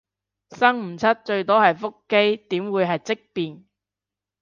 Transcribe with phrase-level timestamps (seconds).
[0.49, 3.65] 生唔出最多係腹肌，點會係積便